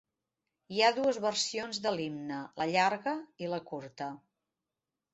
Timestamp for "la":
2.63-2.69, 3.55-3.65